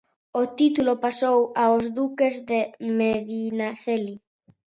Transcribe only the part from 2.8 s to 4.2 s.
Medinaceli.